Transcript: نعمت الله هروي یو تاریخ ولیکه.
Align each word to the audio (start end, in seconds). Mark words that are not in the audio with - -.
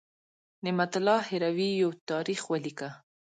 نعمت 0.63 0.93
الله 0.99 1.19
هروي 1.31 1.69
یو 1.81 1.91
تاریخ 2.09 2.41
ولیکه. 2.51 2.89